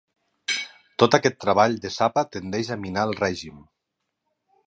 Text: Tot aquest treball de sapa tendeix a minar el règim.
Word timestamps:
Tot 1.03 1.17
aquest 1.17 1.37
treball 1.43 1.75
de 1.83 1.91
sapa 1.97 2.25
tendeix 2.37 2.73
a 2.77 2.79
minar 2.87 3.05
el 3.11 3.15
règim. 3.23 3.63